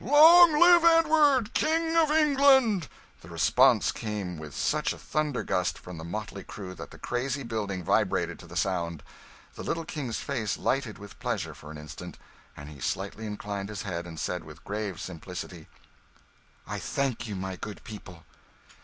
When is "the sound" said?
8.47-9.03